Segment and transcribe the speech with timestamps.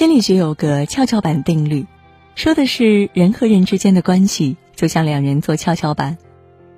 [0.00, 1.86] 心理学有个跷跷板定律，
[2.34, 6.16] 说的是人和人之间的关系就像两人坐跷跷板，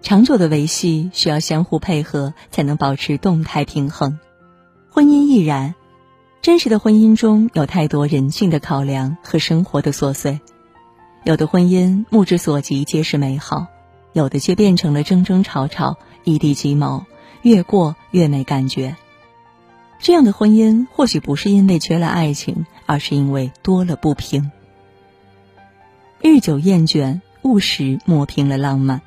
[0.00, 4.18] 长久的维系需要相互配合才能保持动态平衡。
[4.90, 5.76] 婚姻亦然，
[6.40, 10.40] 真实的婚姻中有太多人性的考量和生活的琐碎，
[11.22, 13.68] 有的婚姻目之所及皆是美好，
[14.12, 17.06] 有的却变成了争争吵吵、一地鸡毛，
[17.42, 18.96] 越过越没感觉。
[20.00, 24.50] 这样的婚姻或许不是因为缺了爱情，而是因为多了不平。
[26.20, 29.00] 日久厌倦，务实磨平了浪漫。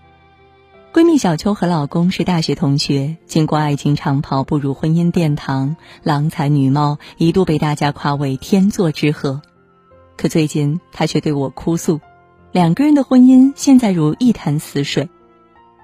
[0.91, 9.43] 闺蜜小秋和老公是大学同学，经过爱情长跑步入婚姻殿堂，郎才女貌，一度被大家夸为天作之合。
[10.17, 12.01] 可最近她却对我哭诉，
[12.51, 15.09] 两个人的婚姻现在如一潭死水。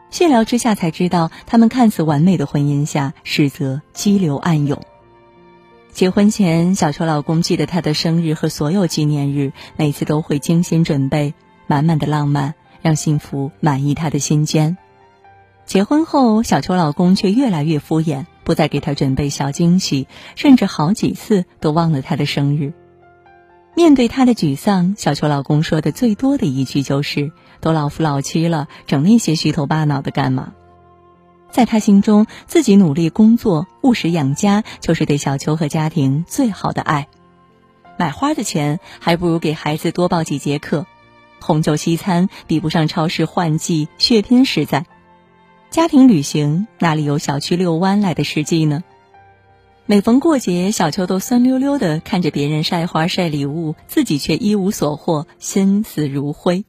[0.10, 4.82] 细聊之下才知道，他们看似完美的婚姻下，实则激流暗涌。
[5.94, 11.34] 结婚前，小秋老公记得她的生日和所有纪念日，每次都会精心准备，
[11.68, 14.78] 满满的浪漫，让幸福满溢他的心间。
[15.66, 22.74] 结婚后，小秋老公却越来越敷衍，不再给她准备小惊喜，甚至好几次都忘了她的生日。
[23.76, 30.54] 面对她的沮丧，小秋老公说的最多的一句就是：“都老夫老妻了，整那些虚头巴脑的干嘛？”
[31.52, 37.08] 在他心中，自己努力工作、务实养家，就是对小秋和家庭最好的爱。
[37.98, 40.88] 买花的钱还不如给孩子多报几节课，
[41.40, 44.86] 红酒西餐比不上超市换季血拼实在。
[45.70, 48.84] 家庭旅行哪里有小区遛弯来的实际呢？
[49.86, 56.66] 每逢过节，小秋都酸溜溜的看着别人晒花晒礼物，自己却一无所获，心死如灰。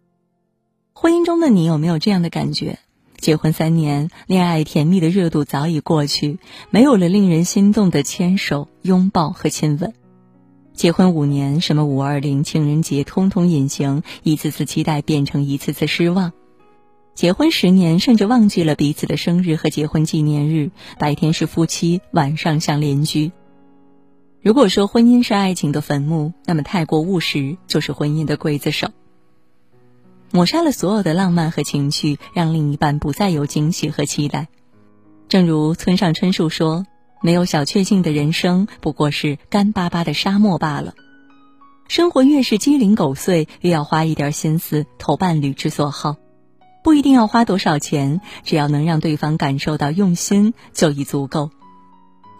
[0.92, 2.78] 婚姻中的你有没有这样的感觉？
[3.22, 9.92] 结婚三年，恋爱甜蜜的热度早已过去，没有了令人心动的牵手、拥抱和亲吻。
[10.74, 16.32] 结婚五年，什么五二零、情人节，通通隐形，一次次期待变成一次次失望。
[17.14, 23.30] 结婚十年，甚至忘记了彼此的生日和结婚纪念日，白天是夫妻，晚上像邻居。
[24.40, 28.88] 如果说婚姻是爱情的坟墓，那么太过务实就是婚姻的刽子手。
[30.32, 34.48] 抹杀了所有的浪漫和情趣，让另一半不再有惊喜和期待。
[35.28, 36.86] 正如村上春树说
[37.22, 40.94] ：“没有小确幸的人生，不过是干巴巴的沙漠罢了。”
[41.86, 46.16] 生活越是鸡零狗碎，越要花一点心思投伴侣之所好。
[46.82, 51.50] 不一定要花多少钱，只要能让对方感受到用心，就已足够。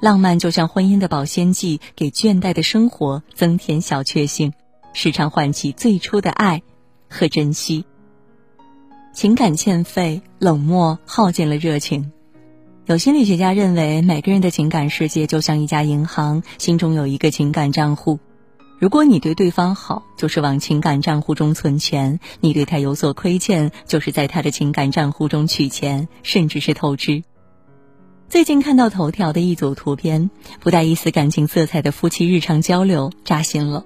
[0.00, 4.52] 浪漫就像婚姻的保鲜剂，给倦怠的生活增添小确幸，
[4.94, 6.62] 时常唤起最初的爱。
[7.12, 7.84] 和珍惜，
[9.12, 12.10] 情感欠费，冷漠耗尽了热情。
[12.86, 18.18] 有心理学家认为，每个人的情感世界就像一家银行，心中有一个情感账户。
[18.80, 27.22] 如果你对对方好，就是往情感账户中存钱；你对他有所亏欠，就是在他的情感账户中取钱，甚至是透支。
[28.28, 33.84] 最近看到头条的一组图片，不带一丝感情色彩的夫妻日常交流，扎心了。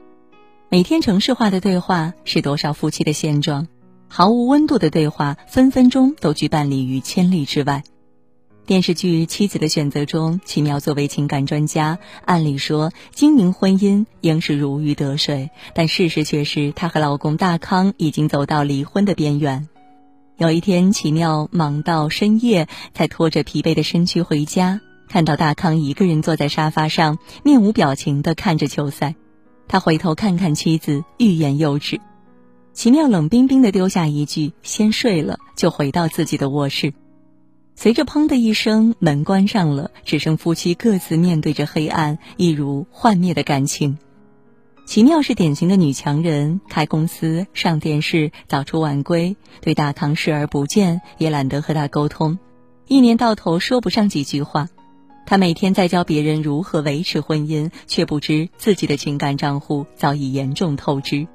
[0.68, 3.68] 每天城市化的对话是多少夫妻的现状？
[4.08, 7.84] 毫无温度的对话，分分钟都距伴离于千里之外。
[8.66, 19.68] 电视剧《妻子的选择》中，奇妙作为情感专家，按理说经营婚姻应是如鱼得水，但事实却是她和老公大康已经走到离婚的边缘。
[20.36, 29.14] 有一天，奇妙忙到深夜，才拖着疲惫的身躯回家，看到大康一个人坐在沙发上，面无表情地看着球赛。
[29.68, 32.00] 他回头看看妻子，欲言又止。
[32.72, 36.92] 奇妙冷冰冰的丢下一句：“先睡了。”就回到自己的卧室。
[37.74, 43.98] 随着“砰”的一声，门关上了，只剩夫妻各自面对着黑暗，一如幻灭的感情。
[44.84, 52.38] 奇妙是典型的女强人，开公司、上电视、早出晚归，对大康视而不见，也懒得和他沟通，
[52.86, 54.68] 一年到头说不上几句话。
[55.26, 61.26] 他每天在教别人如何维持婚姻，却不知自己的情感账户早已严重透支。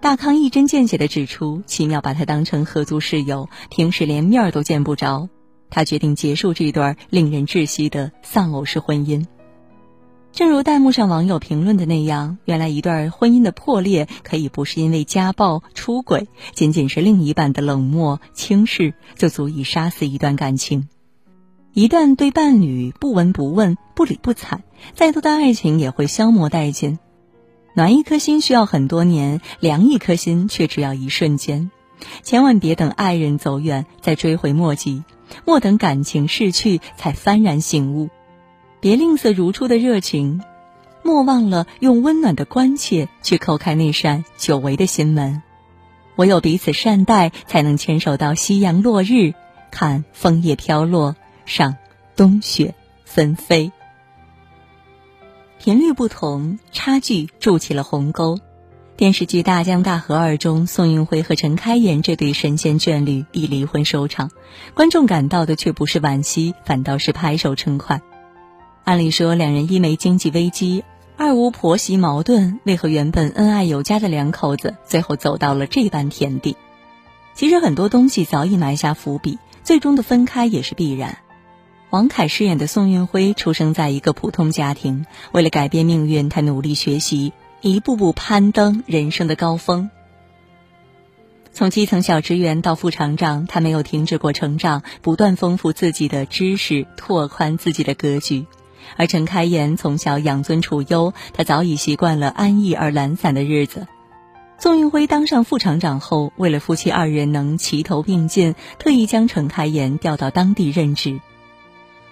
[0.00, 5.28] 大康一针见血地指出，奇妙把他当成合租室友，平时连面儿都见不着。
[5.70, 9.26] 他决定结束这段令人窒息的丧偶式婚姻。
[10.32, 20.88] 正如弹幕上网友评论的那样，原来一段婚姻的破裂，可以不是因为家暴、出轨，仅仅是另一半的冷漠轻视，就足以杀死一段感情。
[21.78, 24.62] 一旦对伴侣不闻不问、不理不睬，
[24.94, 26.98] 再多的爱情也会消磨殆尽。
[27.72, 31.70] 暖一颗心需要很多年，凉一颗心却只要一瞬间。
[32.24, 35.04] 千万别等爱人走远再追悔莫及，
[35.44, 38.08] 莫等感情逝去才幡然醒悟。
[38.80, 40.42] 别吝啬如初的热情，
[41.04, 45.44] 莫忘了用温暖的关切去叩开那扇久违的心门。
[46.16, 49.34] 唯有彼此善待，才能牵手到夕阳落日，
[49.70, 51.14] 看枫叶飘落，
[51.48, 51.76] 上
[52.14, 52.74] 冬雪
[53.04, 53.72] 纷飞。
[55.58, 58.38] 频率不同，差距筑起了鸿沟。
[58.96, 64.30] 电视剧《大江大河二》中，宋运辉和陈开颜这对神仙眷侣以离婚收场，
[64.74, 68.02] 观众感到的却不是惋惜，反倒是拍手称快。
[68.84, 70.84] 按理说，两人一没经济危机，
[71.16, 76.56] 二无婆媳矛盾，为何原本恩爱有加的两口子，最后走到了这般田地？
[77.34, 81.18] 其实很多东西早已埋下伏笔，最终的分开也是必然。
[81.90, 87.32] 王凯饰演的宋运辉出生在一个普通家庭，为了改变命运，他努力学习。
[87.60, 89.90] 一步步攀登人生的高峰。
[91.52, 98.46] 从基层小职员到副厂长，他没有停止过成长，不断丰富自己的知识，拓宽自己的格局。
[98.96, 103.88] 而陈开颜从小养尊处优，他早已习惯了安逸而懒散的日子。
[104.58, 111.20] 宋运辉当上副厂长后，为了夫妻二人能齐头并进，特意将陈开颜调到当地任职。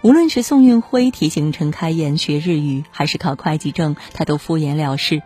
[0.06, 5.20] 无论是宋运辉提醒陈开颜学日语，还是考会计证，他都敷衍了事。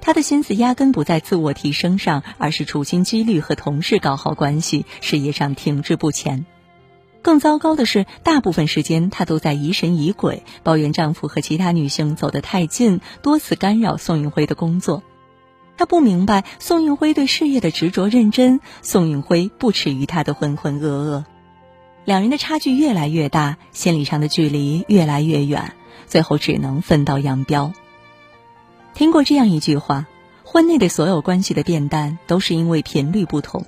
[0.00, 6.44] 他的心思压根不在自我提升上，而是处心积虑和同事搞好关系，事业上停滞不前。
[7.22, 15.04] 更糟糕的是，大部分时间她都在疑神疑鬼，抱怨丈夫和其他女性走得太近，多次干扰宋运辉的工作。
[15.76, 21.24] 她不明白宋运辉对事业的执着认真，宋运辉不耻于她的浑浑噩噩。
[22.06, 25.72] 两人的差距越来越大，心理上的距离越来越远，
[26.06, 27.72] 最后只能分道扬镳。
[28.94, 30.06] 听过这样一句话：
[30.44, 33.66] 婚内的所有关系的变淡，都是因为频率不同。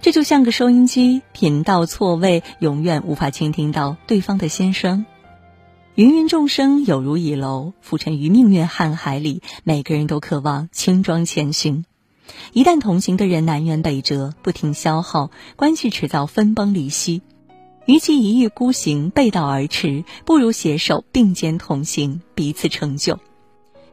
[0.00, 5.04] 这就像个收音机，频道错位，永远无法倾听到对方的心声。
[5.94, 11.84] 芸芸众生有如蚁楼，浮沉于命运瀚海里，每个人都渴望轻装前行。
[12.54, 17.20] 一旦同行的人南辕北辙，不停消耗，关系迟早分崩离析。
[17.88, 23.18] 与其一意孤行，背道而驰，不如携手并肩同行，彼此成就。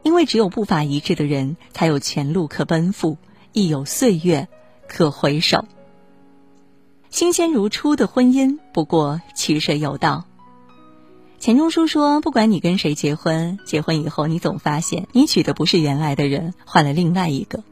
[0.02, 3.16] 因为只有步伐一致的人，才有前路可奔赴，
[3.54, 4.48] 亦有岁月
[4.86, 5.64] 可回首。
[7.08, 10.24] 新鲜如初的婚姻，不过取舍有道。
[11.38, 17.64] 钱钟书说：“不管你跟谁结婚，结婚以后你总发现，你娶的不是原来的人，换了另外一个。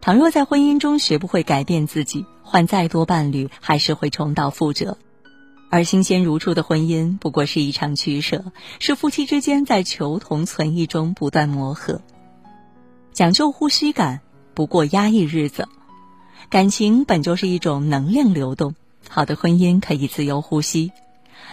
[0.00, 4.98] 倘若在婚姻中学不会改变自己，换再多伴侣，还是会重蹈覆辙。”
[5.72, 8.44] 而新鲜如初的婚姻不过是一场取舍，
[8.78, 12.02] 是夫妻之间在求同存异中不断磨合。
[13.14, 14.20] 讲究呼吸感，
[14.52, 15.66] 不过压抑日子。
[16.50, 18.74] 感情本就是一种能量流动，
[19.08, 20.92] 好的婚姻可以自由呼吸。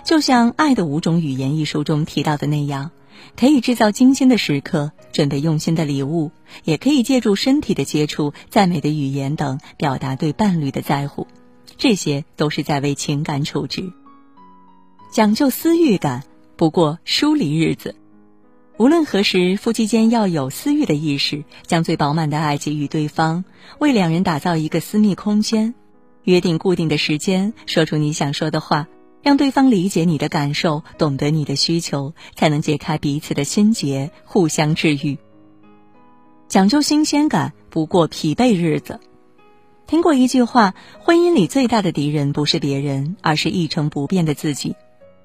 [0.03, 2.91] 就像《爱的五种语言》一书中提到的那样，
[3.37, 6.31] 可以制造精心的时刻，准备用心的礼物，
[6.65, 11.25] 也可以借助身体的接触、赞美的语言等，表达对伴侣的在乎。
[11.77, 13.93] 这些都是在为情感处置。
[15.11, 16.23] 讲究私欲感，
[16.55, 17.95] 不过疏离日子。
[18.77, 23.43] 无论何时，夫妻间要有私欲的意识，将最饱满的爱给予对方，
[23.79, 25.73] 为两人打造一个私密空间。
[26.25, 28.87] 约定固定的时间，说出你想说的话，
[29.23, 35.17] 让对方理解你的感受，懂得你的需求，才能解开彼此的心结，互相治愈。
[36.47, 38.99] 讲究新鲜感，不过疲惫日子。
[39.87, 44.75] 听过一句话：婚姻里最大的敌人不是别人，而是一成不变的自己。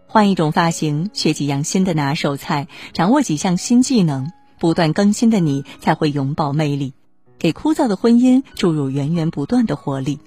[0.06, 6.92] 换一种发型，学几样新的拿手菜，掌握几项新技能，不断更新的你才会永葆魅力，
[7.38, 10.20] 给枯燥的婚姻注入源源不断的活力。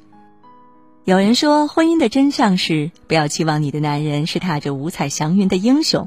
[1.05, 6.05] 有人说，婚姻的真相是：不要期望你的男人是踏着五彩祥云的英雄，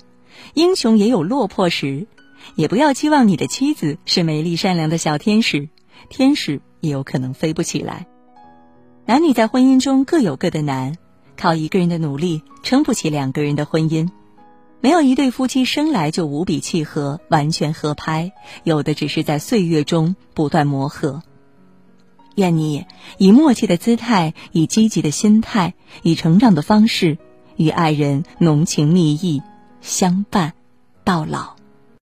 [0.52, 2.06] 英雄也有落魄时；
[2.54, 5.70] 也不要期望你的妻子是美丽善良的小天使，
[6.10, 8.06] 天使也有可能飞不起来。
[9.06, 10.98] 男女在婚姻中各有各的难。
[11.40, 14.11] 靠一个人的努力撑不起两个人的婚姻，
[14.82, 18.32] 没有一对夫妻生来就无比契合、完全合拍，
[18.62, 21.23] 有的只是在岁月中不断磨合。
[22.35, 22.85] 愿你
[23.16, 27.16] 以默契的姿态，以积极的心态，以成长的方式，
[27.56, 29.42] 与爱人浓情蜜意
[29.80, 30.52] 相伴
[31.04, 31.59] 到老。